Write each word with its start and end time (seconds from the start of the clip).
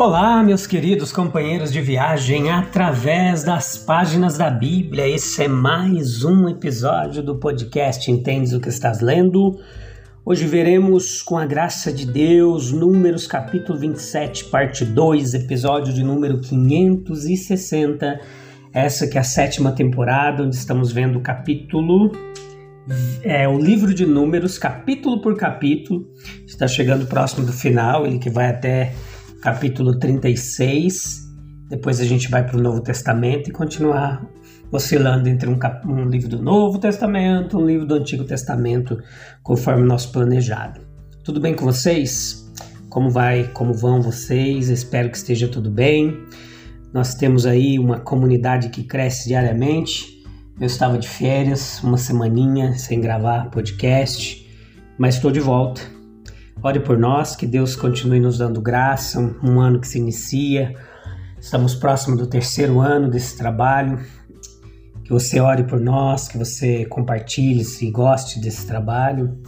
Olá, 0.00 0.44
meus 0.44 0.64
queridos 0.64 1.10
companheiros 1.10 1.72
de 1.72 1.80
viagem 1.80 2.52
através 2.52 3.42
das 3.42 3.76
páginas 3.76 4.38
da 4.38 4.48
Bíblia. 4.48 5.08
Esse 5.08 5.42
é 5.42 5.48
mais 5.48 6.22
um 6.22 6.48
episódio 6.48 7.20
do 7.20 7.34
podcast 7.34 8.08
Entendes 8.08 8.52
o 8.52 8.60
que 8.60 8.68
estás 8.68 9.00
lendo? 9.00 9.58
Hoje 10.24 10.46
veremos, 10.46 11.20
com 11.20 11.36
a 11.36 11.44
graça 11.44 11.92
de 11.92 12.06
Deus, 12.06 12.70
Números 12.70 13.26
capítulo 13.26 13.76
27, 13.76 14.44
parte 14.44 14.84
2, 14.84 15.34
episódio 15.34 15.92
de 15.92 16.04
número 16.04 16.40
560. 16.42 18.20
Essa 18.72 19.08
que 19.08 19.18
é 19.18 19.20
a 19.20 19.24
sétima 19.24 19.72
temporada, 19.72 20.44
onde 20.44 20.54
estamos 20.54 20.92
vendo 20.92 21.18
o 21.18 21.22
capítulo 21.22 22.12
é 23.22 23.48
o 23.48 23.58
livro 23.58 23.92
de 23.92 24.06
números, 24.06 24.58
capítulo 24.58 25.20
por 25.20 25.36
capítulo. 25.36 26.06
Está 26.46 26.68
chegando 26.68 27.04
próximo 27.06 27.44
do 27.44 27.52
final, 27.52 28.06
ele 28.06 28.20
que 28.20 28.30
vai 28.30 28.48
até 28.48 28.94
capítulo 29.42 29.98
36. 29.98 31.28
Depois 31.68 32.00
a 32.00 32.04
gente 32.04 32.30
vai 32.30 32.44
para 32.44 32.56
o 32.56 32.62
Novo 32.62 32.80
Testamento 32.80 33.48
e 33.48 33.52
continuar 33.52 34.26
oscilando 34.70 35.28
entre 35.28 35.48
um, 35.48 35.58
um, 35.86 36.04
livro 36.04 36.28
do 36.28 36.42
Novo 36.42 36.78
Testamento, 36.78 37.58
um 37.58 37.66
livro 37.66 37.86
do 37.86 37.94
Antigo 37.94 38.24
Testamento, 38.24 38.98
conforme 39.42 39.86
nosso 39.86 40.12
planejado. 40.12 40.80
Tudo 41.24 41.40
bem 41.40 41.54
com 41.54 41.64
vocês? 41.64 42.50
Como 42.88 43.10
vai? 43.10 43.44
Como 43.52 43.72
vão 43.72 44.02
vocês? 44.02 44.68
Espero 44.68 45.10
que 45.10 45.16
esteja 45.16 45.48
tudo 45.48 45.70
bem. 45.70 46.18
Nós 46.92 47.14
temos 47.14 47.44
aí 47.44 47.78
uma 47.78 48.00
comunidade 48.00 48.70
que 48.70 48.82
cresce 48.82 49.28
diariamente. 49.28 50.06
Eu 50.58 50.66
estava 50.66 50.98
de 50.98 51.06
férias, 51.06 51.82
uma 51.84 51.98
semaninha 51.98 52.72
sem 52.76 53.00
gravar 53.00 53.50
podcast, 53.50 54.44
mas 54.98 55.16
estou 55.16 55.30
de 55.30 55.40
volta 55.40 55.97
Ore 56.60 56.80
por 56.80 56.98
nós, 56.98 57.36
que 57.36 57.46
Deus 57.46 57.76
continue 57.76 58.18
nos 58.18 58.38
dando 58.38 58.60
graça, 58.60 59.20
um, 59.42 59.60
ano 59.60 59.78
que 59.78 59.86
se 59.86 59.98
inicia. 59.98 60.74
Estamos 61.40 61.76
próximo 61.76 62.16
do 62.16 62.26
terceiro 62.26 62.80
ano 62.80 63.08
desse 63.08 63.36
trabalho. 63.36 64.00
Que 65.04 65.12
você 65.12 65.38
ore 65.38 65.62
por 65.62 65.78
nós, 65.78 66.26
que 66.26 66.36
você 66.36 66.84
compartilhe 66.86 67.64
se 67.64 67.88
goste 67.90 68.40
desse 68.40 68.66
trabalho, 68.66 69.38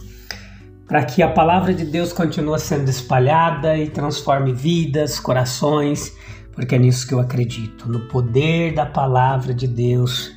para 0.87 1.03
que 1.03 1.21
a 1.21 1.29
palavra 1.29 1.73
de 1.73 1.85
Deus 1.85 2.13
continue 2.13 2.59
sendo 2.59 2.89
espalhada 2.89 3.77
e 3.77 3.89
transforme 3.89 4.53
vidas, 4.53 5.19
corações, 5.19 6.15
porque 6.53 6.75
é 6.75 6.79
nisso 6.79 7.05
que 7.05 7.13
eu 7.13 7.19
acredito, 7.19 7.89
no 7.89 8.07
poder 8.07 8.73
da 8.73 8.85
palavra 8.85 9.53
de 9.53 9.67
Deus 9.67 10.31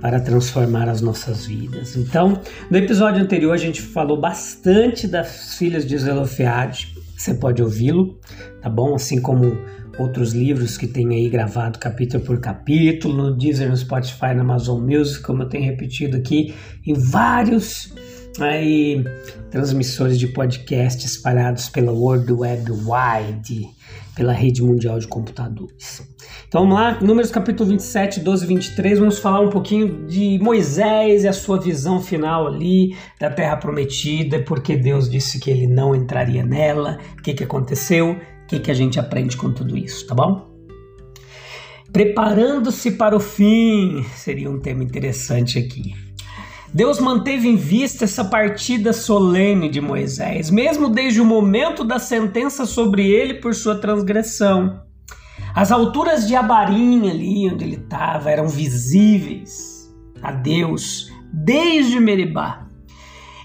para 0.00 0.20
transformar 0.20 0.88
as 0.88 1.00
nossas 1.00 1.46
vidas. 1.46 1.96
Então, 1.96 2.40
no 2.70 2.76
episódio 2.76 3.22
anterior 3.22 3.52
a 3.52 3.58
gente 3.58 3.80
falou 3.80 4.20
bastante 4.20 5.06
das 5.06 5.54
filhas 5.54 5.86
de 5.86 5.96
Zelofeade. 5.96 6.94
Você 7.16 7.34
pode 7.34 7.62
ouvi-lo, 7.62 8.18
tá 8.62 8.70
bom? 8.70 8.94
Assim 8.94 9.20
como 9.20 9.58
outros 9.98 10.32
livros 10.32 10.78
que 10.78 10.86
tem 10.86 11.08
aí 11.08 11.28
gravado 11.28 11.78
capítulo 11.78 12.24
por 12.24 12.40
capítulo, 12.40 13.14
no 13.14 13.36
Deezer, 13.36 13.68
no 13.68 13.76
Spotify, 13.76 14.34
na 14.34 14.40
Amazon 14.40 14.80
Music, 14.80 15.22
como 15.22 15.42
eu 15.42 15.48
tenho 15.48 15.64
repetido 15.64 16.16
aqui, 16.16 16.54
em 16.86 16.94
vários 16.94 17.92
aí, 18.38 19.02
transmissores 19.50 20.18
de 20.18 20.28
podcast 20.28 21.04
espalhados 21.04 21.68
pela 21.68 21.92
World 21.92 22.32
Web 22.32 22.70
Wide, 22.70 23.68
pela 24.14 24.32
rede 24.32 24.62
mundial 24.62 24.98
de 24.98 25.08
computadores. 25.08 26.06
Então 26.46 26.62
vamos 26.62 26.76
lá, 26.76 27.00
Números 27.00 27.30
capítulo 27.30 27.70
27, 27.70 28.20
12 28.20 28.44
e 28.44 28.48
23, 28.48 28.98
vamos 28.98 29.18
falar 29.18 29.40
um 29.40 29.50
pouquinho 29.50 30.06
de 30.06 30.38
Moisés 30.40 31.24
e 31.24 31.28
a 31.28 31.32
sua 31.32 31.60
visão 31.60 32.00
final 32.00 32.46
ali 32.46 32.96
da 33.18 33.30
terra 33.30 33.56
prometida, 33.56 34.42
porque 34.42 34.76
Deus 34.76 35.08
disse 35.08 35.38
que 35.38 35.50
ele 35.50 35.66
não 35.66 35.94
entraria 35.94 36.44
nela, 36.44 36.98
o 37.18 37.22
que, 37.22 37.34
que 37.34 37.44
aconteceu, 37.44 38.12
o 38.12 38.46
que, 38.46 38.58
que 38.58 38.70
a 38.70 38.74
gente 38.74 38.98
aprende 38.98 39.36
com 39.36 39.52
tudo 39.52 39.76
isso, 39.76 40.06
tá 40.06 40.14
bom? 40.14 40.50
Preparando-se 41.92 42.92
para 42.92 43.16
o 43.16 43.20
fim 43.20 44.04
seria 44.14 44.48
um 44.48 44.60
tema 44.60 44.84
interessante 44.84 45.58
aqui. 45.58 46.09
Deus 46.72 47.00
manteve 47.00 47.48
em 47.48 47.56
vista 47.56 48.04
essa 48.04 48.24
partida 48.24 48.92
solene 48.92 49.68
de 49.68 49.80
Moisés, 49.80 50.50
mesmo 50.50 50.88
desde 50.88 51.20
o 51.20 51.24
momento 51.24 51.82
da 51.82 51.98
sentença 51.98 52.64
sobre 52.64 53.08
ele 53.08 53.34
por 53.34 53.54
sua 53.54 53.74
transgressão. 53.74 54.80
As 55.52 55.72
alturas 55.72 56.28
de 56.28 56.36
Abarim, 56.36 57.10
ali 57.10 57.50
onde 57.50 57.64
ele 57.64 57.76
estava, 57.76 58.30
eram 58.30 58.46
visíveis 58.46 59.92
a 60.22 60.30
Deus 60.30 61.10
desde 61.32 61.98
Meribá. 61.98 62.66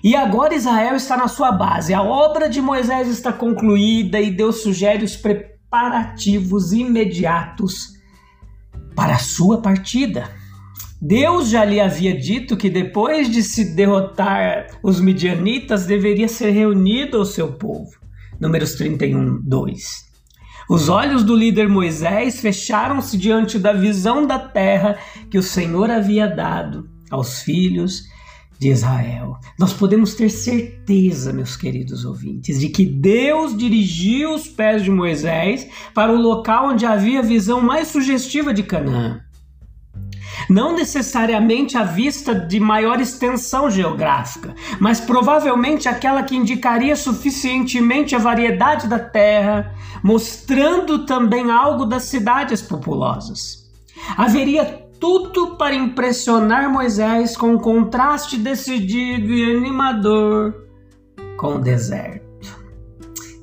E 0.03 0.15
agora 0.15 0.53
Israel 0.53 0.95
está 0.95 1.17
na 1.17 1.27
sua 1.27 1.51
base. 1.51 1.95
A 1.95 2.03
obra 2.03 2.47
de 2.47 2.61
Moisés 2.61 3.07
está 3.07 3.33
concluída 3.33 4.21
e 4.21 4.29
Deus 4.29 4.61
sugere 4.61 5.03
os 5.03 5.15
preparativos 5.15 6.73
imediatos 6.73 7.95
para 8.95 9.15
a 9.15 9.19
sua 9.19 9.63
partida. 9.63 10.29
Deus 11.01 11.49
já 11.49 11.65
lhe 11.65 11.79
havia 11.79 12.17
dito 12.17 12.55
que 12.55 12.69
depois 12.69 13.29
de 13.29 13.43
se 13.43 13.75
derrotar 13.75 14.67
os 14.81 14.99
midianitas 15.01 15.85
deveria 15.85 16.27
ser 16.27 16.51
reunido 16.51 17.17
ao 17.17 17.25
seu 17.25 17.51
povo. 17.51 17.91
Números 18.39 18.75
31, 18.75 19.41
2. 19.43 20.05
Os 20.69 20.89
olhos 20.89 21.23
do 21.23 21.35
líder 21.35 21.67
Moisés 21.67 22.39
fecharam-se 22.39 23.17
diante 23.17 23.59
da 23.59 23.73
visão 23.73 24.25
da 24.25 24.39
terra 24.39 24.97
que 25.29 25.37
o 25.37 25.43
Senhor 25.43 25.91
havia 25.91 26.27
dado 26.27 26.89
aos 27.11 27.41
filhos 27.41 28.03
de 28.57 28.69
Israel. 28.69 29.37
Nós 29.59 29.73
podemos 29.73 30.15
ter 30.15 30.29
certeza, 30.29 31.33
meus 31.33 31.57
queridos 31.57 32.05
ouvintes, 32.05 32.59
de 32.59 32.69
que 32.69 32.85
Deus 32.85 33.55
dirigiu 33.55 34.33
os 34.33 34.47
pés 34.47 34.81
de 34.81 34.89
Moisés 34.89 35.67
para 35.93 36.11
o 36.11 36.19
local 36.19 36.69
onde 36.69 36.85
havia 36.85 37.19
a 37.19 37.23
visão 37.23 37.61
mais 37.61 37.89
sugestiva 37.89 38.53
de 38.53 38.63
Canaã 38.63 39.24
não 40.49 40.75
necessariamente 40.75 41.77
a 41.77 41.83
vista 41.83 42.33
de 42.33 42.59
maior 42.59 42.99
extensão 42.99 43.69
geográfica, 43.69 44.53
mas 44.79 44.99
provavelmente 44.99 45.87
aquela 45.87 46.23
que 46.23 46.35
indicaria 46.35 46.95
suficientemente 46.95 48.15
a 48.15 48.19
variedade 48.19 48.87
da 48.87 48.99
terra, 48.99 49.73
mostrando 50.03 51.05
também 51.05 51.51
algo 51.51 51.85
das 51.85 52.03
cidades 52.03 52.61
populosas. 52.61 53.65
Haveria 54.17 54.85
tudo 54.99 55.55
para 55.57 55.75
impressionar 55.75 56.71
Moisés 56.71 57.35
com 57.35 57.51
um 57.51 57.59
contraste 57.59 58.37
decidido 58.37 59.33
e 59.33 59.55
animador 59.55 60.65
com 61.37 61.55
o 61.55 61.59
deserto. 61.59 62.25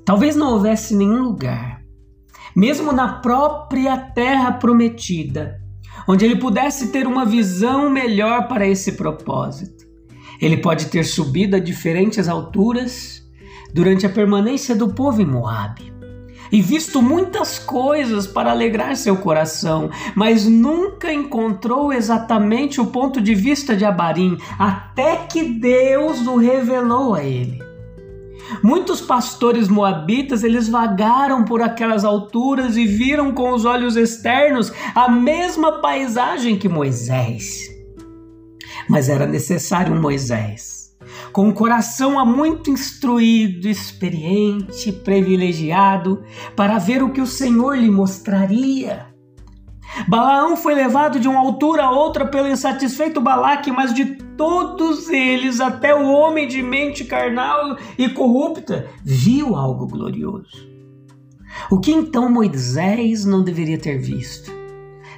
Talvez 0.04 0.34
não 0.34 0.54
houvesse 0.54 0.96
nenhum 0.96 1.22
lugar, 1.22 1.82
mesmo 2.56 2.92
na 2.92 3.20
própria 3.20 3.96
terra 3.96 4.52
prometida, 4.52 5.61
onde 6.06 6.24
ele 6.24 6.36
pudesse 6.36 6.88
ter 6.88 7.06
uma 7.06 7.24
visão 7.24 7.90
melhor 7.90 8.48
para 8.48 8.66
esse 8.66 8.92
propósito. 8.92 9.86
Ele 10.40 10.56
pode 10.56 10.86
ter 10.86 11.04
subido 11.04 11.56
a 11.56 11.60
diferentes 11.60 12.28
alturas 12.28 13.22
durante 13.72 14.04
a 14.04 14.10
permanência 14.10 14.74
do 14.74 14.88
povo 14.88 15.22
em 15.22 15.26
Moabe 15.26 15.92
e 16.52 16.60
visto 16.60 17.00
muitas 17.00 17.58
coisas 17.58 18.26
para 18.26 18.50
alegrar 18.50 18.94
seu 18.94 19.16
coração, 19.16 19.88
mas 20.14 20.44
nunca 20.44 21.10
encontrou 21.10 21.90
exatamente 21.92 22.78
o 22.78 22.86
ponto 22.86 23.22
de 23.22 23.34
vista 23.34 23.74
de 23.74 23.86
Abarim, 23.86 24.36
até 24.58 25.16
que 25.16 25.42
Deus 25.42 26.26
o 26.26 26.36
revelou 26.36 27.14
a 27.14 27.24
ele. 27.24 27.71
Muitos 28.62 29.00
pastores 29.00 29.68
moabitas, 29.68 30.42
eles 30.42 30.68
vagaram 30.68 31.44
por 31.44 31.62
aquelas 31.62 32.04
alturas 32.04 32.76
e 32.76 32.86
viram 32.86 33.32
com 33.32 33.52
os 33.52 33.64
olhos 33.64 33.96
externos 33.96 34.72
a 34.94 35.08
mesma 35.08 35.80
paisagem 35.80 36.58
que 36.58 36.68
Moisés. 36.68 37.70
Mas 38.88 39.08
era 39.08 39.26
necessário 39.26 39.94
um 39.94 40.00
Moisés 40.00 40.82
com 41.32 41.48
um 41.48 41.52
coração 41.52 42.18
há 42.18 42.24
muito 42.24 42.70
instruído, 42.70 43.68
experiente, 43.68 44.92
privilegiado, 44.92 46.22
para 46.54 46.78
ver 46.78 47.02
o 47.02 47.10
que 47.10 47.20
o 47.20 47.26
Senhor 47.26 47.76
lhe 47.76 47.90
mostraria. 47.90 49.06
Balaão 50.08 50.56
foi 50.56 50.74
levado 50.74 51.20
de 51.20 51.28
uma 51.28 51.40
altura 51.40 51.84
a 51.84 51.90
outra 51.90 52.26
pelo 52.26 52.48
insatisfeito 52.48 53.20
Balaque, 53.20 53.70
mas 53.70 53.92
de 53.92 54.16
todos 54.42 55.08
eles, 55.08 55.60
até 55.60 55.94
o 55.94 56.10
homem 56.10 56.48
de 56.48 56.60
mente 56.64 57.04
carnal 57.04 57.78
e 57.96 58.08
corrupta 58.08 58.88
viu 59.04 59.54
algo 59.54 59.86
glorioso. 59.86 60.68
O 61.70 61.78
que 61.78 61.92
então 61.92 62.28
Moisés 62.28 63.24
não 63.24 63.44
deveria 63.44 63.78
ter 63.78 63.98
visto? 63.98 64.50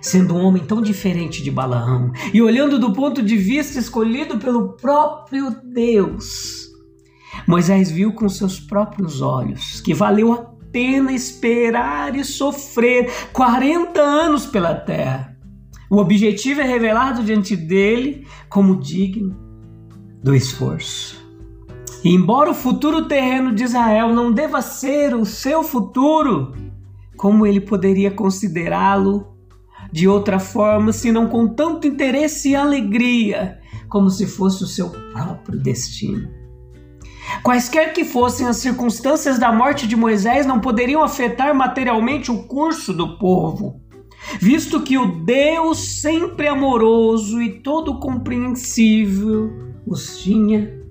Sendo 0.03 0.35
um 0.35 0.45
homem 0.45 0.63
tão 0.63 0.83
diferente 0.83 1.43
de 1.43 1.51
Balaão 1.51 2.13
e 2.35 2.43
olhando 2.43 2.79
do 2.79 2.93
ponto 2.93 3.23
de 3.23 3.35
vista 3.39 3.79
escolhido 3.79 4.37
pelo 4.37 4.75
próprio 4.75 5.57
Deus, 5.73 6.69
Moisés 7.49 7.91
viu 7.91 8.13
com 8.13 8.29
seus 8.29 8.61
próprios 8.61 9.23
olhos 9.23 9.81
que 9.81 9.95
valeu 9.95 10.35
a 10.35 10.45
pena 10.71 11.15
esperar 11.15 12.15
e 12.15 12.23
sofrer 12.23 13.11
40 13.33 13.99
anos 13.99 14.45
pela 14.45 14.75
terra. 14.75 15.34
O 15.91 15.99
objetivo 15.99 16.61
é 16.61 16.65
revelado 16.65 17.23
diante 17.23 17.57
dele 17.57 18.27
como 18.49 18.81
digno 18.81 19.37
do 20.23 20.35
esforço. 20.35 21.23
E 22.03 22.11
embora 22.15 22.51
o 22.51 22.55
futuro 22.55 23.07
terreno 23.07 23.55
de 23.55 23.65
Israel 23.65 24.13
não 24.13 24.33
deva 24.33 24.61
ser 24.61 25.15
o 25.15 25.25
seu 25.25 25.63
futuro, 25.63 26.53
como 27.17 27.47
ele 27.47 27.61
poderia 27.61 28.11
considerá-lo 28.11 29.35
de 29.93 30.09
outra 30.09 30.39
forma, 30.39 30.93
senão 30.93 31.29
com 31.29 31.47
tanto 31.47 31.87
interesse 31.87 32.51
e 32.51 32.57
alegria, 32.57 33.59
como 33.89 34.11
se 34.11 34.27
fosse 34.27 34.65
o 34.65 34.67
seu 34.67 34.91
próprio 34.91 35.59
destino? 35.59 36.29
Quaisquer 37.43 37.93
que 37.93 38.05
fossem 38.05 38.47
as 38.47 38.57
circunstâncias 38.57 39.39
da 39.39 39.53
morte 39.53 39.87
de 39.87 39.97
Moisés, 39.97 40.47
não 40.47 40.61
poderiam 40.61 41.03
afetar 41.03 41.55
materialmente 41.55 42.31
o 42.31 42.43
curso 42.45 42.93
do 42.93 43.19
povo, 43.19 43.81
visto 44.41 44.83
que 44.83 44.99
o 44.99 45.07
Deus 45.25 46.01
sempre 46.01 46.47
amoroso 46.49 47.41
e 47.41 47.61
todo 47.61 47.99
compreensível 47.99 49.53
os 49.87 50.19
tinha 50.19 50.83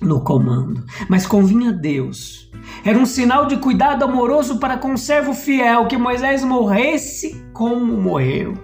no 0.00 0.22
comando. 0.22 0.84
Mas 1.08 1.26
convinha 1.26 1.70
a 1.70 1.72
Deus. 1.72 2.50
Era 2.84 2.98
um 2.98 3.06
sinal 3.06 3.46
de 3.46 3.56
cuidado 3.56 4.04
amoroso 4.04 4.58
para 4.58 4.76
com 4.76 4.94
o 4.94 4.98
servo 4.98 5.34
fiel 5.34 5.86
que 5.86 5.96
Moisés 5.96 6.44
morresse 6.44 7.44
como 7.52 7.96
morreu. 7.96 8.54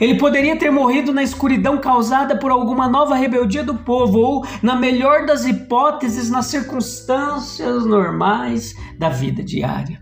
Ele 0.00 0.16
poderia 0.16 0.56
ter 0.56 0.70
morrido 0.70 1.12
na 1.12 1.22
escuridão 1.22 1.78
causada 1.78 2.38
por 2.38 2.50
alguma 2.50 2.88
nova 2.88 3.14
rebeldia 3.14 3.64
do 3.64 3.74
povo, 3.74 4.18
ou, 4.18 4.46
na 4.62 4.76
melhor 4.76 5.26
das 5.26 5.44
hipóteses, 5.44 6.30
nas 6.30 6.46
circunstâncias 6.46 7.84
normais 7.84 8.74
da 8.98 9.08
vida 9.08 9.42
diária. 9.42 10.01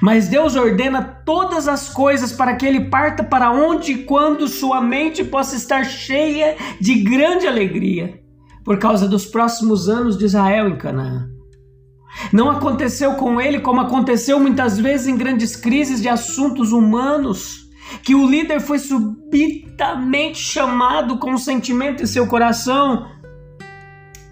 Mas 0.00 0.28
Deus 0.28 0.56
ordena 0.56 1.02
todas 1.02 1.68
as 1.68 1.88
coisas 1.88 2.32
para 2.32 2.56
que 2.56 2.66
ele 2.66 2.86
parta 2.88 3.22
para 3.22 3.50
onde 3.50 3.92
e 3.92 4.04
quando 4.04 4.48
sua 4.48 4.80
mente 4.80 5.22
possa 5.22 5.56
estar 5.56 5.84
cheia 5.84 6.56
de 6.80 6.94
grande 7.02 7.46
alegria, 7.46 8.20
por 8.64 8.78
causa 8.78 9.06
dos 9.06 9.26
próximos 9.26 9.88
anos 9.88 10.16
de 10.16 10.24
Israel 10.24 10.68
em 10.68 10.76
Canaã. 10.76 11.28
Não 12.32 12.50
aconteceu 12.50 13.14
com 13.14 13.40
ele 13.40 13.60
como 13.60 13.80
aconteceu 13.80 14.38
muitas 14.38 14.78
vezes 14.78 15.06
em 15.06 15.16
grandes 15.16 15.56
crises 15.56 16.00
de 16.00 16.08
assuntos 16.08 16.72
humanos 16.72 17.64
que 18.02 18.14
o 18.14 18.26
líder 18.26 18.60
foi 18.60 18.78
subitamente 18.78 20.38
chamado 20.38 21.18
com 21.18 21.32
um 21.32 21.38
sentimento 21.38 22.02
em 22.02 22.06
seu 22.06 22.26
coração 22.26 23.06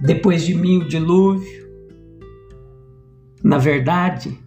depois 0.01 0.45
de 0.45 0.55
mim 0.55 0.79
o 0.79 0.89
dilúvio. 0.89 1.63
Na 3.43 3.59
verdade, 3.59 4.39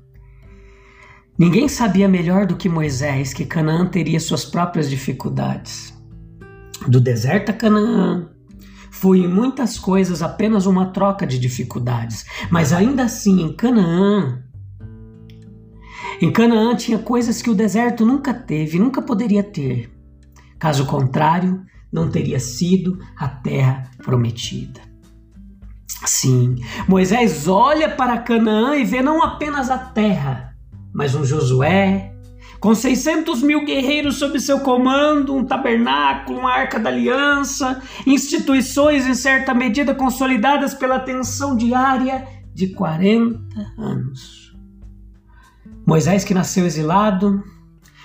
ninguém 1.37 1.67
sabia 1.67 2.07
melhor 2.07 2.45
do 2.45 2.55
que 2.55 2.69
Moisés 2.69 3.33
que 3.33 3.45
Canaã 3.45 3.85
teria 3.85 4.19
suas 4.19 4.45
próprias 4.45 4.89
dificuldades. 4.89 5.93
Do 6.87 6.99
deserto 6.99 7.49
a 7.49 7.53
Canaã, 7.53 8.29
foi 8.91 9.19
em 9.19 9.27
muitas 9.27 9.77
coisas 9.77 10.21
apenas 10.21 10.65
uma 10.65 10.87
troca 10.87 11.25
de 11.25 11.37
dificuldades, 11.39 12.25
mas 12.49 12.71
ainda 12.71 13.03
assim 13.03 13.41
em 13.41 13.55
Canaã 13.55 14.45
em 16.21 16.31
Canaã 16.31 16.75
tinha 16.75 16.97
coisas 16.97 17.41
que 17.41 17.49
o 17.49 17.55
deserto 17.55 18.05
nunca 18.05 18.33
teve, 18.33 18.79
nunca 18.79 19.01
poderia 19.01 19.43
ter. 19.43 19.91
Caso 20.57 20.85
contrário, 20.85 21.65
não 21.91 22.09
teria 22.09 22.39
sido 22.39 22.99
a 23.17 23.27
terra 23.27 23.83
prometida. 23.97 24.81
Sim, 26.05 26.55
Moisés 26.87 27.47
olha 27.47 27.89
para 27.89 28.17
Canaã 28.19 28.75
e 28.75 28.85
vê 28.85 29.01
não 29.01 29.21
apenas 29.21 29.69
a 29.69 29.77
terra, 29.77 30.55
mas 30.95 31.13
um 31.13 31.25
Josué, 31.25 32.13
com 32.57 32.74
600 32.74 33.44
mil 33.44 33.65
guerreiros 33.65 34.15
sob 34.15 34.39
seu 34.39 34.62
comando, 34.62 35.36
um 35.36 35.44
tabernáculo, 35.44 36.39
uma 36.39 36.53
arca 36.53 36.80
da 36.80 36.89
aliança, 36.89 37.81
instituições 38.07 39.06
em 39.06 39.13
certa 39.13 39.53
medida 39.53 39.94
consolidadas 39.94 40.74
pela 40.74 40.95
atenção 40.95 41.57
diária 41.57 42.25
de 42.53 42.69
40 42.69 43.38
anos. 43.77 44.56
Moisés, 45.86 46.24
que 46.24 46.33
nasceu 46.33 46.65
exilado, 46.65 47.44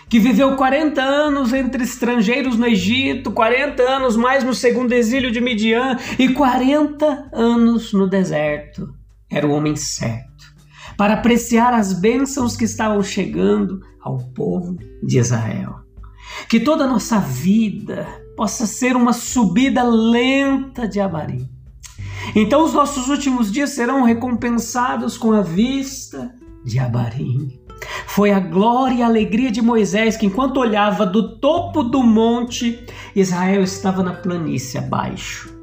que 0.08 0.18
viveu 0.18 0.56
40 0.56 1.00
anos 1.00 1.52
entre 1.52 1.84
estrangeiros 1.84 2.58
no 2.58 2.66
Egito, 2.66 3.30
40 3.30 3.84
anos 3.84 4.16
mais 4.16 4.42
no 4.42 4.52
segundo 4.52 4.92
exílio 4.92 5.30
de 5.30 5.40
Midian 5.40 5.96
e 6.18 6.30
40 6.30 7.30
anos 7.32 7.92
no 7.92 8.08
deserto. 8.08 8.92
Era 9.30 9.46
o 9.46 9.52
homem 9.52 9.76
certo 9.76 10.29
para 11.00 11.14
apreciar 11.14 11.72
as 11.72 11.94
bênçãos 11.94 12.58
que 12.58 12.64
estavam 12.66 13.02
chegando 13.02 13.80
ao 14.02 14.18
povo 14.18 14.76
de 15.02 15.18
Israel. 15.18 15.76
Que 16.46 16.60
toda 16.60 16.84
a 16.84 16.86
nossa 16.86 17.18
vida 17.18 18.06
possa 18.36 18.66
ser 18.66 18.94
uma 18.94 19.14
subida 19.14 19.82
lenta 19.82 20.86
de 20.86 21.00
Abarim. 21.00 21.48
Então 22.36 22.62
os 22.62 22.74
nossos 22.74 23.08
últimos 23.08 23.50
dias 23.50 23.70
serão 23.70 24.02
recompensados 24.02 25.16
com 25.16 25.32
a 25.32 25.40
vista 25.40 26.34
de 26.66 26.78
Abarim. 26.78 27.58
Foi 28.06 28.30
a 28.30 28.38
glória 28.38 28.96
e 28.96 29.02
a 29.02 29.06
alegria 29.06 29.50
de 29.50 29.62
Moisés 29.62 30.18
que, 30.18 30.26
enquanto 30.26 30.60
olhava 30.60 31.06
do 31.06 31.38
topo 31.38 31.82
do 31.82 32.02
monte, 32.02 32.84
Israel 33.16 33.62
estava 33.62 34.02
na 34.02 34.12
planície 34.12 34.76
abaixo. 34.76 35.59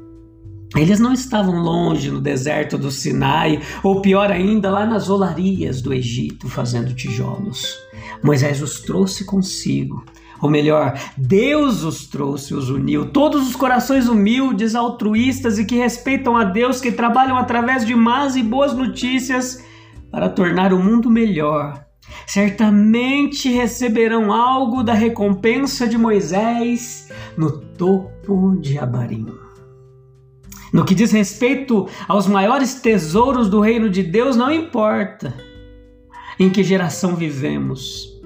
Eles 0.76 1.00
não 1.00 1.12
estavam 1.12 1.62
longe 1.62 2.10
no 2.10 2.20
deserto 2.20 2.76
do 2.76 2.90
Sinai, 2.90 3.60
ou 3.82 4.02
pior 4.02 4.30
ainda, 4.30 4.70
lá 4.70 4.84
nas 4.84 5.08
olarias 5.08 5.80
do 5.80 5.94
Egito, 5.94 6.48
fazendo 6.48 6.94
tijolos. 6.94 7.78
Moisés 8.22 8.60
os 8.60 8.80
trouxe 8.80 9.24
consigo. 9.24 10.04
Ou 10.40 10.48
melhor, 10.48 10.98
Deus 11.16 11.82
os 11.82 12.06
trouxe, 12.06 12.54
os 12.54 12.70
uniu. 12.70 13.06
Todos 13.06 13.48
os 13.48 13.56
corações 13.56 14.08
humildes, 14.08 14.74
altruístas 14.74 15.58
e 15.58 15.64
que 15.64 15.76
respeitam 15.76 16.36
a 16.36 16.44
Deus, 16.44 16.80
que 16.80 16.92
trabalham 16.92 17.36
através 17.36 17.84
de 17.84 17.94
más 17.94 18.36
e 18.36 18.42
boas 18.42 18.72
notícias 18.72 19.64
para 20.10 20.28
tornar 20.28 20.72
o 20.72 20.78
mundo 20.78 21.10
melhor 21.10 21.88
certamente 22.26 23.50
receberão 23.50 24.32
algo 24.32 24.82
da 24.82 24.92
recompensa 24.92 25.86
de 25.88 25.96
Moisés 25.96 27.10
no 27.36 27.50
topo 27.60 28.56
de 28.60 28.78
Abarim. 28.78 29.47
No 30.72 30.84
que 30.84 30.94
diz 30.94 31.12
respeito 31.12 31.88
aos 32.06 32.26
maiores 32.26 32.74
tesouros 32.74 33.48
do 33.48 33.60
reino 33.60 33.88
de 33.88 34.02
Deus, 34.02 34.36
não 34.36 34.50
importa 34.50 35.34
em 36.38 36.50
que 36.50 36.62
geração 36.62 37.16
vivemos. 37.16 38.16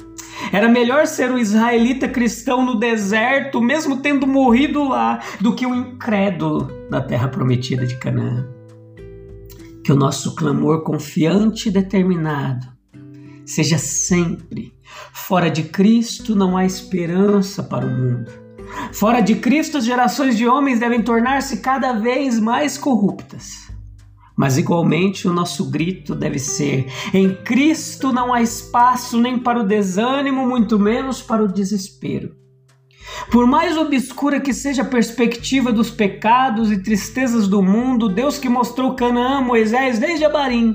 Era 0.52 0.68
melhor 0.68 1.06
ser 1.06 1.30
um 1.30 1.38
israelita 1.38 2.08
cristão 2.08 2.64
no 2.64 2.78
deserto, 2.78 3.60
mesmo 3.60 3.98
tendo 3.98 4.26
morrido 4.26 4.88
lá, 4.88 5.20
do 5.40 5.54
que 5.54 5.66
um 5.66 5.74
incrédulo 5.74 6.68
na 6.90 7.00
terra 7.00 7.28
prometida 7.28 7.86
de 7.86 7.96
Canaã. 7.96 8.46
Que 9.84 9.92
o 9.92 9.96
nosso 9.96 10.34
clamor 10.34 10.82
confiante 10.82 11.68
e 11.68 11.72
determinado 11.72 12.66
seja 13.44 13.78
sempre. 13.78 14.74
Fora 15.12 15.50
de 15.50 15.64
Cristo 15.64 16.34
não 16.34 16.56
há 16.56 16.64
esperança 16.64 17.62
para 17.62 17.86
o 17.86 17.90
mundo. 17.90 18.41
Fora 18.92 19.20
de 19.20 19.36
Cristo, 19.36 19.78
as 19.78 19.84
gerações 19.84 20.36
de 20.36 20.46
homens 20.46 20.80
devem 20.80 21.02
tornar-se 21.02 21.58
cada 21.58 21.92
vez 21.92 22.38
mais 22.38 22.76
corruptas. 22.76 23.70
Mas 24.36 24.56
igualmente 24.56 25.28
o 25.28 25.32
nosso 25.32 25.70
grito 25.70 26.14
deve 26.14 26.38
ser: 26.38 26.86
em 27.12 27.34
Cristo 27.34 28.12
não 28.12 28.32
há 28.32 28.40
espaço 28.42 29.18
nem 29.18 29.38
para 29.38 29.60
o 29.60 29.66
desânimo, 29.66 30.46
muito 30.46 30.78
menos 30.78 31.22
para 31.22 31.44
o 31.44 31.48
desespero. 31.48 32.34
Por 33.30 33.46
mais 33.46 33.76
obscura 33.76 34.40
que 34.40 34.54
seja 34.54 34.82
a 34.82 34.86
perspectiva 34.86 35.72
dos 35.72 35.90
pecados 35.90 36.70
e 36.70 36.82
tristezas 36.82 37.46
do 37.46 37.62
mundo, 37.62 38.08
Deus 38.08 38.38
que 38.38 38.48
mostrou 38.48 38.94
Canaã 38.94 39.40
Moisés 39.40 39.98
desde 39.98 40.24
Abarim, 40.24 40.74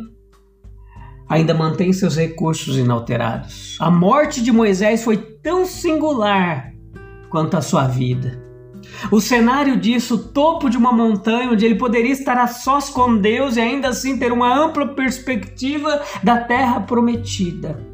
ainda 1.27 1.54
mantém 1.54 1.92
seus 1.92 2.16
recursos 2.16 2.77
inalterados. 2.77 3.75
A 3.80 3.89
morte 3.89 4.42
de 4.42 4.51
Moisés 4.51 5.04
foi 5.04 5.18
tão 5.18 5.66
singular 5.66 6.76
quanto 7.29 7.57
a 7.57 7.62
sua 7.62 7.88
vida. 7.88 8.48
O 9.12 9.19
cenário 9.19 9.77
disso, 9.77 10.15
o 10.15 10.24
topo 10.29 10.69
de 10.69 10.77
uma 10.77 10.91
montanha 10.91 11.51
onde 11.51 11.65
ele 11.65 11.75
poderia 11.75 12.12
estar 12.12 12.38
a 12.38 12.48
sós 12.48 12.89
com 12.89 13.17
Deus 13.17 13.57
e 13.57 13.62
ainda 13.62 13.89
assim 13.89 14.17
ter 14.17 14.31
uma 14.31 14.53
ampla 14.53 14.88
perspectiva 14.88 16.01
da 16.24 16.38
terra 16.38 16.81
prometida. 16.81 17.86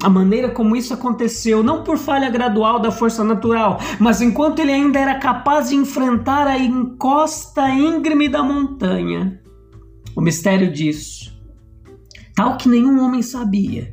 a 0.00 0.08
maneira 0.08 0.48
como 0.50 0.76
isso 0.76 0.94
aconteceu, 0.94 1.60
não 1.62 1.82
por 1.82 1.98
falha 1.98 2.30
gradual 2.30 2.78
da 2.78 2.92
força 2.92 3.24
natural, 3.24 3.80
mas 3.98 4.20
enquanto 4.20 4.60
ele 4.60 4.70
ainda 4.70 4.96
era 4.96 5.18
capaz 5.18 5.70
de 5.70 5.74
enfrentar 5.74 6.46
a 6.46 6.56
encosta 6.56 7.68
íngreme 7.68 8.28
da 8.28 8.40
montanha. 8.40 9.40
O 10.14 10.20
mistério 10.20 10.72
disso, 10.72 11.36
tal 12.34 12.56
que 12.56 12.68
nenhum 12.68 13.02
homem 13.02 13.22
sabia 13.22 13.92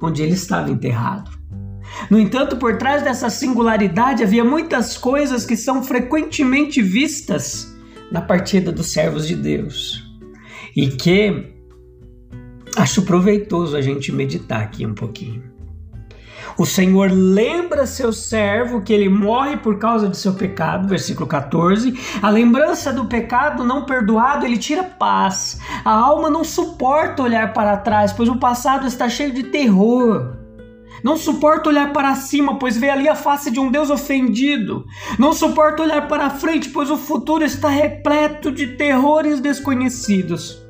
onde 0.00 0.22
ele 0.22 0.32
estava 0.32 0.70
enterrado. 0.70 1.30
No 2.10 2.18
entanto, 2.18 2.56
por 2.56 2.76
trás 2.78 3.02
dessa 3.02 3.30
singularidade 3.30 4.22
havia 4.22 4.44
muitas 4.44 4.96
coisas 4.96 5.46
que 5.46 5.56
são 5.56 5.82
frequentemente 5.82 6.82
vistas 6.82 7.74
na 8.10 8.20
partida 8.20 8.70
dos 8.70 8.92
servos 8.92 9.26
de 9.26 9.34
Deus 9.34 10.02
e 10.76 10.88
que 10.88 11.52
acho 12.76 13.02
proveitoso 13.02 13.76
a 13.76 13.80
gente 13.80 14.12
meditar 14.12 14.62
aqui 14.62 14.84
um 14.84 14.94
pouquinho. 14.94 15.54
O 16.56 16.64
Senhor 16.64 17.10
lembra 17.10 17.84
seu 17.84 18.12
servo 18.12 18.82
que 18.82 18.92
ele 18.92 19.08
morre 19.08 19.56
por 19.56 19.78
causa 19.78 20.08
de 20.08 20.16
seu 20.16 20.34
pecado, 20.34 20.86
versículo 20.86 21.26
14. 21.26 21.98
A 22.22 22.30
lembrança 22.30 22.92
do 22.92 23.06
pecado 23.06 23.64
não 23.64 23.84
perdoado, 23.84 24.46
ele 24.46 24.56
tira 24.56 24.84
paz. 24.84 25.58
A 25.84 25.90
alma 25.90 26.30
não 26.30 26.44
suporta 26.44 27.24
olhar 27.24 27.52
para 27.52 27.76
trás, 27.76 28.12
pois 28.12 28.28
o 28.28 28.36
passado 28.36 28.86
está 28.86 29.08
cheio 29.08 29.32
de 29.32 29.44
terror. 29.44 30.43
Não 31.04 31.18
suporta 31.18 31.68
olhar 31.68 31.92
para 31.92 32.14
cima, 32.14 32.58
pois 32.58 32.78
vê 32.78 32.88
ali 32.88 33.06
a 33.06 33.14
face 33.14 33.50
de 33.50 33.60
um 33.60 33.70
Deus 33.70 33.90
ofendido. 33.90 34.86
Não 35.18 35.34
suporta 35.34 35.82
olhar 35.82 36.08
para 36.08 36.30
frente, 36.30 36.70
pois 36.70 36.90
o 36.90 36.96
futuro 36.96 37.44
está 37.44 37.68
repleto 37.68 38.50
de 38.50 38.68
terrores 38.68 39.38
desconhecidos. 39.38 40.64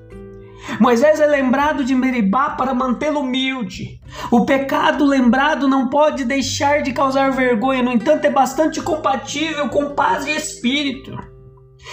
Moisés 0.81 1.21
é 1.21 1.27
lembrado 1.27 1.85
de 1.85 1.95
Meribá 1.95 2.51
para 2.51 2.75
mantê-lo 2.75 3.21
humilde. 3.21 4.01
O 4.29 4.45
pecado 4.45 5.05
lembrado 5.05 5.69
não 5.69 5.89
pode 5.89 6.25
deixar 6.25 6.83
de 6.83 6.93
causar 6.93 7.31
vergonha, 7.31 7.83
no 7.83 7.93
entanto, 7.93 8.25
é 8.25 8.31
bastante 8.31 8.81
compatível 8.81 9.69
com 9.69 9.95
paz 9.95 10.25
de 10.25 10.33
espírito. 10.33 11.34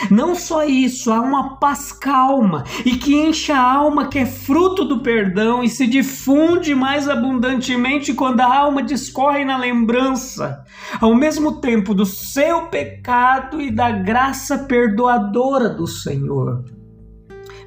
Não 0.10 0.36
só 0.36 0.63
isso, 0.63 1.12
há 1.12 1.19
uma 1.19 1.57
paz 1.57 1.91
calma 1.91 2.63
e 2.86 2.95
que 2.95 3.15
enche 3.15 3.51
a 3.51 3.62
alma, 3.62 4.07
que 4.07 4.19
é 4.19 4.25
fruto 4.25 4.86
do 4.86 5.01
perdão 5.01 5.63
e 5.63 5.69
se 5.69 5.86
difunde 5.86 6.74
mais 6.74 7.07
abundantemente 7.07 8.13
quando 8.13 8.41
a 8.41 8.57
alma 8.57 8.81
discorre 8.81 9.43
na 9.45 9.57
lembrança, 9.57 10.63
ao 11.00 11.13
mesmo 11.13 11.60
tempo 11.60 11.93
do 11.93 12.05
seu 12.05 12.67
pecado 12.67 13.62
e 13.62 13.69
da 13.69 13.91
graça 13.91 14.60
perdoadora 14.60 15.69
do 15.69 15.88
Senhor. 15.88 16.63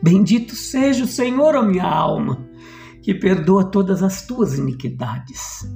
Bendito 0.02 0.54
seja 0.54 1.04
o 1.04 1.08
Senhor, 1.08 1.54
ó 1.54 1.62
minha 1.62 1.84
alma, 1.86 2.46
que 3.02 3.14
perdoa 3.14 3.64
todas 3.64 4.02
as 4.02 4.26
tuas 4.26 4.58
iniquidades. 4.58 5.66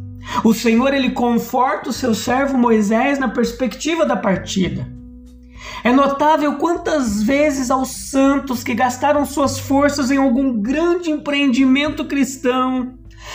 O 0.45 0.53
Senhor 0.53 0.93
ele 0.93 1.11
conforta 1.11 1.91
o 1.91 1.93
seu 1.93 2.15
servo 2.15 2.59
Moisés 2.59 3.19
na 3.19 3.29
perspectiva 3.29 4.05
da 4.05 4.17
partida. 4.17 4.98
É 5.85 5.93
notável 5.93 6.57
quantas 6.57 7.23
vezes 7.23 7.71
aos 7.71 8.11
santos 8.11 8.65
que 8.65 8.75
gastaram 8.75 9.25
suas 9.25 9.59
forças 9.59 10.11
em 10.11 10.17
algum 10.17 10.61
grande 10.61 11.11
empreendimento 11.11 12.05
cristão 12.05 12.95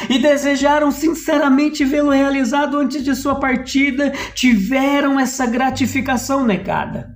e 0.09 0.19
desejaram 0.19 0.91
sinceramente 0.91 1.85
vê-lo 1.85 2.09
realizado 2.09 2.77
antes 2.77 3.03
de 3.03 3.15
sua 3.15 3.35
partida, 3.35 4.11
tiveram 4.33 5.19
essa 5.19 5.45
gratificação 5.45 6.45
negada. 6.45 7.13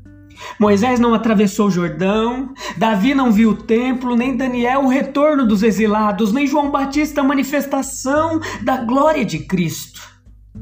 Moisés 0.59 0.99
não 0.99 1.13
atravessou 1.13 1.67
o 1.67 1.71
Jordão, 1.71 2.53
Davi 2.77 3.15
não 3.15 3.31
viu 3.31 3.51
o 3.51 3.57
templo, 3.57 4.15
nem 4.15 4.37
Daniel 4.37 4.81
o 4.81 4.87
retorno 4.87 5.47
dos 5.47 5.63
exilados, 5.63 6.31
nem 6.31 6.45
João 6.45 6.69
Batista 6.69 7.21
a 7.21 7.23
manifestação 7.23 8.39
da 8.61 8.77
glória 8.77 9.25
de 9.25 9.39
Cristo. 9.39 10.01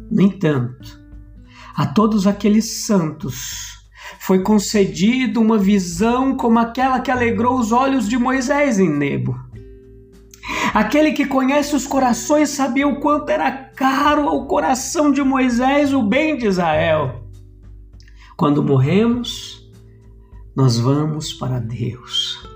No 0.10 0.22
entanto, 0.22 1.04
a 1.76 1.86
todos 1.86 2.26
aqueles 2.26 2.86
santos 2.86 3.75
foi 4.20 4.42
concedido 4.42 5.42
uma 5.42 5.58
visão 5.58 6.36
como 6.36 6.60
aquela 6.60 7.00
que 7.00 7.12
alegrou 7.12 7.60
os 7.60 7.72
olhos 7.72 8.08
de 8.08 8.18
Moisés 8.18 8.80
em 8.80 8.90
Nebo. 8.90 9.40
Aquele 10.74 11.14
que 11.14 11.26
conhece 11.26 11.76
os 11.76 11.88
corações 11.88 12.50
sabia 12.50 12.88
o 12.88 13.00
quanto 13.00 13.30
era 13.30 13.52
caro 13.52 14.28
ao 14.28 14.46
coração 14.46 15.12
de 15.12 15.24
Moisés 15.24 15.94
o 15.94 16.04
bem 16.04 16.38
de 16.38 16.48
Israel. 16.48 17.24
Quando 18.36 18.64
morremos, 18.64 19.66
nós 20.56 20.78
vamos 20.78 21.34
para 21.34 21.60
Deus. 21.60 22.48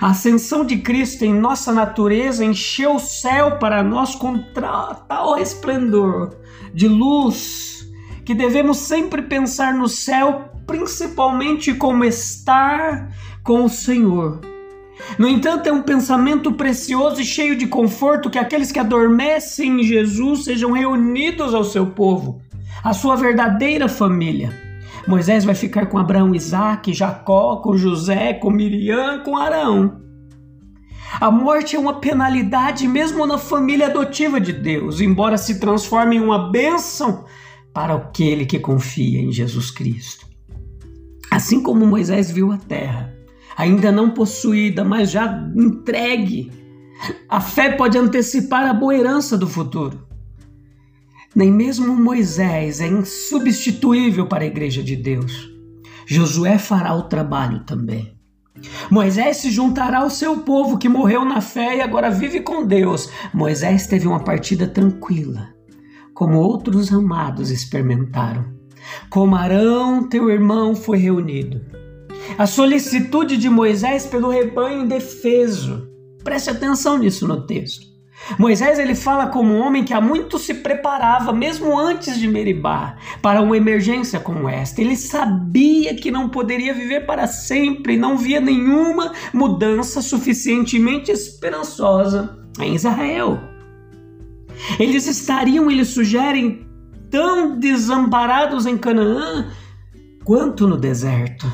A 0.00 0.10
ascensão 0.10 0.64
de 0.64 0.78
Cristo 0.78 1.24
em 1.24 1.34
nossa 1.34 1.72
natureza 1.72 2.44
encheu 2.44 2.96
o 2.96 3.00
céu 3.00 3.58
para 3.58 3.82
nós 3.82 4.14
com 4.14 4.38
tal 5.08 5.34
resplendor 5.34 6.34
de 6.72 6.88
luz 6.88 7.73
que 8.24 8.34
devemos 8.34 8.78
sempre 8.78 9.22
pensar 9.22 9.74
no 9.74 9.88
céu, 9.88 10.50
principalmente 10.66 11.74
como 11.74 12.04
estar 12.04 13.10
com 13.42 13.64
o 13.64 13.68
Senhor. 13.68 14.40
No 15.18 15.28
entanto, 15.28 15.68
é 15.68 15.72
um 15.72 15.82
pensamento 15.82 16.52
precioso 16.52 17.20
e 17.20 17.24
cheio 17.24 17.56
de 17.56 17.66
conforto 17.66 18.30
que 18.30 18.38
aqueles 18.38 18.72
que 18.72 18.78
adormecem 18.78 19.80
em 19.80 19.82
Jesus 19.82 20.44
sejam 20.44 20.72
reunidos 20.72 21.52
ao 21.52 21.64
seu 21.64 21.86
povo, 21.86 22.40
a 22.82 22.92
sua 22.92 23.16
verdadeira 23.16 23.88
família. 23.88 24.58
Moisés 25.06 25.44
vai 25.44 25.54
ficar 25.54 25.86
com 25.86 25.98
Abraão, 25.98 26.34
Isaac, 26.34 26.92
Jacó, 26.94 27.56
com 27.56 27.76
José, 27.76 28.32
com 28.32 28.50
Miriam, 28.50 29.18
com 29.22 29.36
Arão. 29.36 30.00
A 31.20 31.30
morte 31.30 31.76
é 31.76 31.78
uma 31.78 32.00
penalidade 32.00 32.88
mesmo 32.88 33.26
na 33.26 33.36
família 33.36 33.86
adotiva 33.86 34.40
de 34.40 34.52
Deus, 34.52 35.00
embora 35.00 35.36
se 35.36 35.60
transforme 35.60 36.16
em 36.16 36.20
uma 36.20 36.50
bênção 36.50 37.24
para 37.74 37.94
aquele 37.94 38.46
que 38.46 38.60
confia 38.60 39.20
em 39.20 39.32
Jesus 39.32 39.70
Cristo. 39.70 40.26
Assim 41.30 41.60
como 41.60 41.84
Moisés 41.84 42.30
viu 42.30 42.52
a 42.52 42.56
terra, 42.56 43.12
ainda 43.56 43.90
não 43.90 44.10
possuída, 44.10 44.84
mas 44.84 45.10
já 45.10 45.26
entregue, 45.56 46.52
a 47.28 47.40
fé 47.40 47.72
pode 47.72 47.98
antecipar 47.98 48.68
a 48.68 48.72
boa 48.72 48.96
herança 48.96 49.36
do 49.36 49.48
futuro. 49.48 50.06
Nem 51.34 51.50
mesmo 51.50 51.96
Moisés 51.96 52.80
é 52.80 52.86
insubstituível 52.86 54.28
para 54.28 54.44
a 54.44 54.46
igreja 54.46 54.80
de 54.80 54.94
Deus. 54.94 55.50
Josué 56.06 56.58
fará 56.58 56.94
o 56.94 57.08
trabalho 57.08 57.64
também. 57.64 58.14
Moisés 58.88 59.38
se 59.38 59.50
juntará 59.50 59.98
ao 59.98 60.10
seu 60.10 60.38
povo 60.38 60.78
que 60.78 60.88
morreu 60.88 61.24
na 61.24 61.40
fé 61.40 61.78
e 61.78 61.80
agora 61.80 62.08
vive 62.08 62.40
com 62.40 62.64
Deus. 62.64 63.10
Moisés 63.32 63.88
teve 63.88 64.06
uma 64.06 64.20
partida 64.20 64.68
tranquila, 64.68 65.53
como 66.14 66.38
outros 66.38 66.92
amados 66.92 67.50
experimentaram. 67.50 68.44
Como 69.10 69.34
Arão, 69.34 70.08
teu 70.08 70.30
irmão, 70.30 70.74
foi 70.76 70.98
reunido. 70.98 71.60
A 72.38 72.46
solicitude 72.46 73.36
de 73.36 73.50
Moisés 73.50 74.06
pelo 74.06 74.30
rebanho 74.30 74.84
indefeso. 74.84 75.88
Preste 76.22 76.50
atenção 76.50 76.98
nisso 76.98 77.26
no 77.26 77.46
texto. 77.46 77.92
Moisés 78.38 78.78
ele 78.78 78.94
fala 78.94 79.26
como 79.26 79.52
um 79.52 79.60
homem 79.60 79.84
que 79.84 79.92
há 79.92 80.00
muito 80.00 80.38
se 80.38 80.54
preparava, 80.54 81.32
mesmo 81.32 81.78
antes 81.78 82.18
de 82.18 82.26
Meribá, 82.26 82.96
para 83.20 83.42
uma 83.42 83.56
emergência 83.56 84.18
como 84.18 84.48
esta. 84.48 84.80
Ele 84.80 84.96
sabia 84.96 85.94
que 85.94 86.10
não 86.10 86.30
poderia 86.30 86.72
viver 86.72 87.04
para 87.04 87.26
sempre, 87.26 87.98
não 87.98 88.16
via 88.16 88.40
nenhuma 88.40 89.12
mudança 89.32 90.00
suficientemente 90.00 91.10
esperançosa 91.10 92.38
em 92.58 92.74
Israel. 92.74 93.53
Eles 94.78 95.06
estariam, 95.06 95.70
eles 95.70 95.88
sugerem, 95.88 96.66
tão 97.10 97.58
desamparados 97.58 98.66
em 98.66 98.76
Canaã 98.76 99.50
quanto 100.24 100.66
no 100.66 100.76
deserto. 100.76 101.50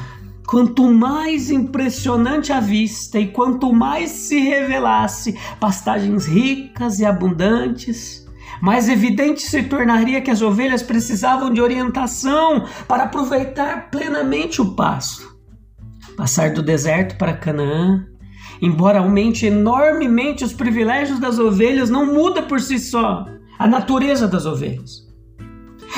Quanto 0.47 0.93
mais 0.93 1.51
impressionante 1.51 2.53
a 2.53 2.59
vista 2.59 3.19
e 3.21 3.29
quanto 3.29 3.73
mais 3.73 4.11
se 4.11 4.41
revelasse 4.41 5.39
pastagens 5.61 6.27
ricas 6.27 6.99
e 6.99 7.05
abundantes, 7.05 8.27
mais 8.61 8.89
evidente 8.89 9.43
se 9.43 9.63
tornaria 9.63 10.21
que 10.21 10.31
as 10.31 10.43
ovelhas 10.43 10.83
precisavam 10.83 11.53
de 11.53 11.61
orientação 11.61 12.67
para 12.89 13.05
aproveitar 13.05 13.91
plenamente 13.91 14.61
o 14.61 14.75
pasto. 14.75 15.31
Passar 16.17 16.53
do 16.53 16.63
deserto 16.63 17.17
para 17.17 17.37
Canaã, 17.37 18.10
embora 18.61 18.99
aumente 18.99 19.47
enormemente 19.47 20.45
os 20.45 20.53
privilégios 20.53 21.19
das 21.19 21.39
ovelhas, 21.39 21.91
não 21.91 22.07
muda 22.07 22.43
por 22.43 22.61
si 22.61 22.79
só 22.79 23.27
a 23.59 23.67
natureza 23.67 24.27
das 24.27 24.47
ovelhas. 24.47 25.09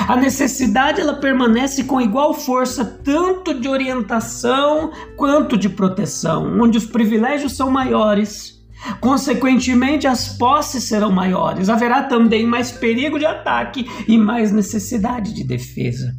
A 0.08 0.16
necessidade 0.16 1.00
ela 1.00 1.14
permanece 1.14 1.84
com 1.84 2.00
igual 2.00 2.34
força 2.34 2.84
tanto 2.84 3.58
de 3.58 3.68
orientação 3.68 4.90
quanto 5.16 5.56
de 5.56 5.68
proteção, 5.68 6.60
onde 6.60 6.78
os 6.78 6.86
privilégios 6.86 7.56
são 7.56 7.70
maiores. 7.70 8.60
Consequentemente, 9.00 10.06
as 10.06 10.36
posses 10.36 10.84
serão 10.84 11.12
maiores. 11.12 11.68
Haverá 11.68 12.02
também 12.02 12.44
mais 12.46 12.72
perigo 12.72 13.18
de 13.18 13.26
ataque 13.26 13.88
e 14.08 14.18
mais 14.18 14.50
necessidade 14.50 15.32
de 15.32 15.44
defesa. 15.44 16.12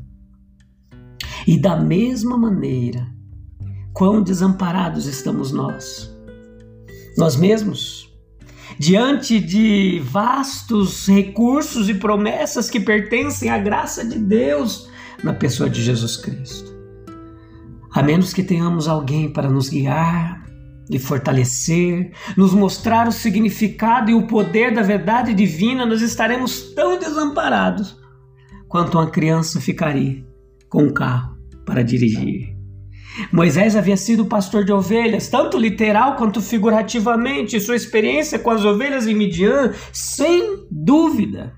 E 1.46 1.60
da 1.60 1.76
mesma 1.76 2.38
maneira, 2.38 3.06
quão 3.92 4.22
desamparados 4.22 5.08
estamos 5.08 5.52
nós. 5.52 6.13
Nós 7.18 7.36
mesmos 7.36 8.12
diante 8.78 9.40
de 9.40 10.02
vastos 10.04 11.08
recursos 11.08 11.90
e 11.90 11.94
promessas 11.94 12.70
que 12.70 12.80
pertencem 12.80 13.50
à 13.50 13.58
graça 13.58 14.04
de 14.06 14.18
Deus 14.18 14.90
na 15.24 15.34
pessoa 15.34 15.70
de 15.70 15.82
Jesus 15.82 16.18
Cristo. 16.18 16.74
A 17.94 18.02
menos 18.02 18.34
que 18.34 18.44
tenhamos 18.44 18.88
alguém 18.88 19.32
para 19.32 19.50
nos 19.50 19.70
guiar 19.70 20.44
e 20.90 20.98
fortalecer, 20.98 22.12
nos 22.36 22.54
mostrar 22.54 23.08
o 23.08 23.12
significado 23.12 24.10
e 24.10 24.14
o 24.14 24.28
poder 24.28 24.74
da 24.74 24.82
verdade 24.82 25.34
divina, 25.34 25.86
nós 25.86 26.02
estaremos 26.02 26.74
tão 26.74 26.98
desamparados 26.98 27.98
quanto 28.68 28.98
uma 28.98 29.10
criança 29.10 29.62
ficaria 29.62 30.26
com 30.68 30.84
um 30.84 30.94
carro 30.94 31.38
para 31.66 31.84
dirigir. 31.84 32.53
Moisés 33.32 33.76
havia 33.76 33.98
sido 33.98 34.26
pastor 34.26 34.64
de 34.64 34.72
ovelhas, 34.72 35.30
tanto 35.30 35.58
literal 35.58 36.16
quanto 36.16 36.42
figurativamente. 36.42 37.60
Sua 37.60 37.76
experiência 37.76 38.40
com 38.40 38.50
as 38.50 38.66
ovelhas 38.66 39.08
em 39.08 39.14
Midian, 39.14 39.72
sem 39.92 40.66
dúvida, 40.70 41.54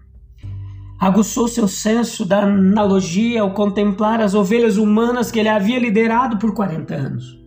aguçou 1.00 1.48
seu 1.48 1.68
senso 1.68 2.26
da 2.26 2.44
analogia 2.44 3.42
ao 3.42 3.54
contemplar 3.54 4.22
as 4.22 4.34
ovelhas 4.34 4.78
humanas 4.78 5.32
que 5.32 5.40
ele 5.40 5.50
havia 5.50 5.80
liderado 5.80 6.38
por 6.38 6.54
40 6.54 6.94
anos. 6.94 7.46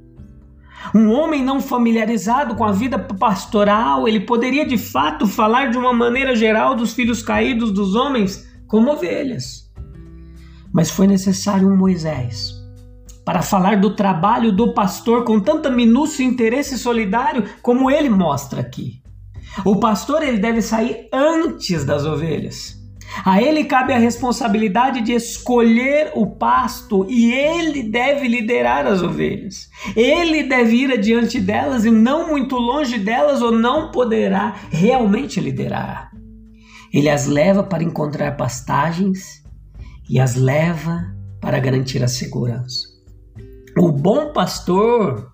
Um 0.94 1.10
homem 1.10 1.44
não 1.44 1.60
familiarizado 1.60 2.54
com 2.54 2.64
a 2.64 2.72
vida 2.72 2.98
pastoral, 2.98 4.08
ele 4.08 4.20
poderia 4.20 4.64
de 4.64 4.78
fato 4.78 5.26
falar 5.26 5.70
de 5.70 5.76
uma 5.76 5.92
maneira 5.92 6.34
geral 6.34 6.74
dos 6.74 6.94
filhos 6.94 7.22
caídos 7.22 7.72
dos 7.72 7.94
homens 7.94 8.48
como 8.66 8.92
ovelhas. 8.92 9.68
Mas 10.72 10.90
foi 10.90 11.06
necessário 11.06 11.68
um 11.68 11.76
Moisés 11.76 12.57
para 13.28 13.42
falar 13.42 13.76
do 13.78 13.94
trabalho 13.94 14.50
do 14.50 14.72
pastor 14.72 15.22
com 15.22 15.38
tanta 15.38 15.68
minúcia 15.68 16.22
e 16.22 16.26
interesse 16.26 16.78
solidário 16.78 17.44
como 17.60 17.90
ele 17.90 18.08
mostra 18.08 18.62
aqui. 18.62 19.02
O 19.66 19.76
pastor 19.76 20.22
ele 20.22 20.38
deve 20.38 20.62
sair 20.62 21.10
antes 21.12 21.84
das 21.84 22.06
ovelhas. 22.06 22.78
A 23.26 23.42
ele 23.42 23.64
cabe 23.64 23.92
a 23.92 23.98
responsabilidade 23.98 25.02
de 25.02 25.12
escolher 25.12 26.10
o 26.14 26.26
pasto 26.26 27.04
e 27.06 27.30
ele 27.30 27.82
deve 27.82 28.26
liderar 28.26 28.86
as 28.86 29.02
ovelhas. 29.02 29.68
Ele 29.94 30.44
deve 30.44 30.76
ir 30.76 30.90
adiante 30.90 31.38
delas 31.38 31.84
e 31.84 31.90
não 31.90 32.28
muito 32.28 32.56
longe 32.56 32.98
delas 32.98 33.42
ou 33.42 33.52
não 33.52 33.90
poderá 33.90 34.56
realmente 34.70 35.38
liderar. 35.38 36.10
Ele 36.90 37.10
as 37.10 37.26
leva 37.26 37.62
para 37.62 37.84
encontrar 37.84 38.38
pastagens 38.38 39.44
e 40.08 40.18
as 40.18 40.34
leva 40.34 41.14
para 41.42 41.60
garantir 41.60 42.02
a 42.02 42.08
segurança. 42.08 42.87
O 43.78 43.92
bom 43.92 44.32
pastor 44.32 45.32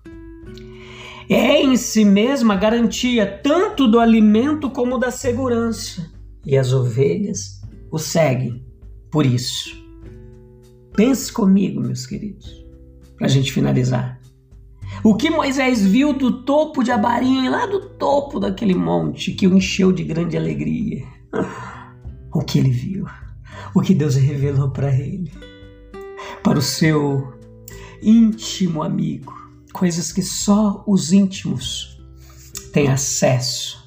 é 1.27 1.63
em 1.63 1.75
si 1.75 2.05
mesmo 2.05 2.51
a 2.51 2.55
garantia 2.55 3.25
tanto 3.25 3.87
do 3.87 3.99
alimento 3.99 4.69
como 4.69 4.99
da 4.99 5.09
segurança. 5.09 6.11
E 6.45 6.55
as 6.55 6.71
ovelhas 6.71 7.59
o 7.91 7.97
seguem 7.97 8.63
por 9.09 9.25
isso. 9.25 9.75
Pense 10.95 11.33
comigo, 11.33 11.81
meus 11.81 12.05
queridos, 12.05 12.63
para 13.17 13.25
a 13.25 13.29
gente 13.29 13.51
finalizar. 13.51 14.21
O 15.03 15.15
que 15.15 15.31
Moisés 15.31 15.83
viu 15.83 16.13
do 16.13 16.43
topo 16.43 16.83
de 16.83 16.91
Abarim, 16.91 17.49
lá 17.49 17.65
do 17.65 17.89
topo 17.97 18.39
daquele 18.39 18.75
monte 18.75 19.31
que 19.31 19.47
o 19.47 19.57
encheu 19.57 19.91
de 19.91 20.03
grande 20.03 20.37
alegria? 20.37 21.03
O 22.33 22.41
que 22.41 22.59
ele 22.59 22.69
viu? 22.69 23.05
O 23.73 23.79
que 23.79 23.95
Deus 23.95 24.15
revelou 24.15 24.69
para 24.69 24.93
ele? 24.93 25.31
Para 26.43 26.59
o 26.59 26.61
seu 26.61 27.34
íntimo 28.05 28.83
amigo, 28.83 29.33
coisas 29.73 30.11
que 30.11 30.21
só 30.21 30.83
os 30.87 31.11
íntimos 31.11 31.99
têm 32.71 32.87
acesso. 32.87 33.83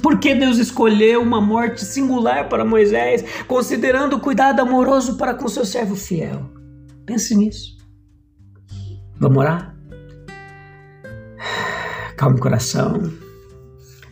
Por 0.00 0.18
que 0.18 0.34
Deus 0.34 0.58
escolheu 0.58 1.22
uma 1.22 1.40
morte 1.40 1.84
singular 1.84 2.48
para 2.48 2.64
Moisés, 2.64 3.22
considerando 3.46 4.16
o 4.16 4.20
cuidado 4.20 4.60
amoroso 4.60 5.16
para 5.16 5.34
com 5.34 5.46
seu 5.46 5.64
servo 5.64 5.94
fiel? 5.94 6.50
Pense 7.06 7.36
nisso. 7.36 7.76
Vamos 9.20 9.38
orar? 9.38 9.76
Calme 12.16 12.38
o 12.38 12.40
coração. 12.40 13.12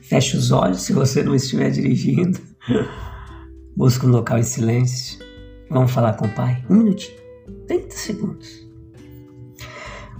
Feche 0.02 0.36
os 0.36 0.52
olhos 0.52 0.82
se 0.82 0.92
você 0.92 1.22
não 1.22 1.34
estiver 1.34 1.70
dirigindo. 1.70 2.38
Busque 3.76 4.06
um 4.06 4.10
local 4.10 4.38
em 4.38 4.42
silêncio. 4.42 5.18
Vamos 5.70 5.90
falar 5.90 6.12
com 6.14 6.26
o 6.26 6.34
Pai. 6.34 6.64
Um 6.68 6.76
minutinho. 6.76 7.18
30 7.66 7.96
segundos. 7.96 8.69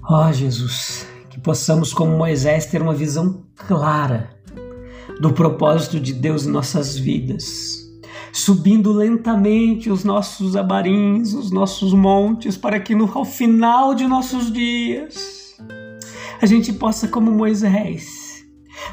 Ó 0.03 0.29
oh, 0.29 0.33
Jesus, 0.33 1.07
que 1.29 1.39
possamos, 1.39 1.93
como 1.93 2.17
Moisés, 2.17 2.67
ter 2.67 2.81
uma 2.81 2.95
visão 2.95 3.45
clara 3.55 4.31
do 5.21 5.33
propósito 5.33 6.01
de 6.01 6.13
Deus 6.15 6.47
em 6.47 6.51
nossas 6.51 6.97
vidas, 6.97 7.79
subindo 8.33 8.93
lentamente 8.93 9.91
os 9.91 10.03
nossos 10.03 10.57
abarins, 10.57 11.35
os 11.35 11.51
nossos 11.51 11.93
montes, 11.93 12.57
para 12.57 12.81
que 12.81 12.95
no 12.95 13.11
ao 13.13 13.25
final 13.25 13.95
de 13.95 14.07
nossos 14.07 14.51
dias 14.51 15.57
a 16.41 16.47
gente 16.47 16.73
possa, 16.73 17.07
como 17.07 17.31
Moisés, 17.31 18.43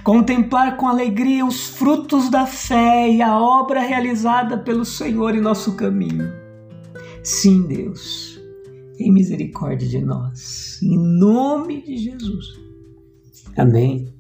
contemplar 0.04 0.76
com 0.76 0.88
alegria 0.88 1.46
os 1.46 1.70
frutos 1.70 2.30
da 2.30 2.46
fé 2.46 3.10
e 3.10 3.22
a 3.22 3.40
obra 3.40 3.80
realizada 3.80 4.58
pelo 4.58 4.84
Senhor 4.84 5.34
em 5.34 5.42
nosso 5.42 5.76
caminho. 5.76 6.30
Sim, 7.24 7.66
Deus 7.66 8.37
tem 8.98 9.12
misericórdia 9.12 9.88
de 9.88 10.00
nós. 10.00 10.80
Em 10.82 10.98
nome 10.98 11.82
de 11.84 11.98
Jesus. 11.98 12.46
Amém. 13.56 14.14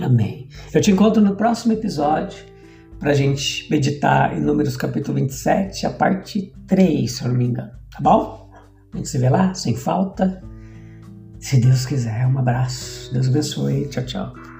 Amém. 0.00 0.48
Eu 0.72 0.80
te 0.80 0.90
encontro 0.90 1.22
no 1.22 1.34
próximo 1.34 1.72
episódio 1.72 2.38
para 2.98 3.10
a 3.10 3.14
gente 3.14 3.68
meditar 3.70 4.36
em 4.36 4.40
Números 4.40 4.76
capítulo 4.76 5.14
27, 5.14 5.86
a 5.86 5.90
parte 5.90 6.52
3, 6.66 7.10
se 7.10 7.22
eu 7.22 7.28
não 7.28 7.36
me 7.36 7.46
engano. 7.46 7.72
Tá 7.90 8.00
bom? 8.00 8.50
A 8.92 8.96
gente 8.96 9.08
se 9.08 9.18
vê 9.18 9.28
lá, 9.28 9.54
sem 9.54 9.74
falta. 9.74 10.42
Se 11.38 11.60
Deus 11.60 11.86
quiser, 11.86 12.26
um 12.26 12.38
abraço. 12.38 13.12
Deus 13.12 13.28
abençoe. 13.28 13.88
Tchau, 13.88 14.04
tchau. 14.04 14.55